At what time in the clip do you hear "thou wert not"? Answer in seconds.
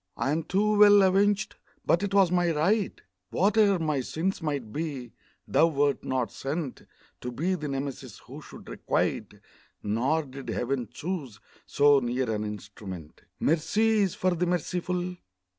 5.47-6.31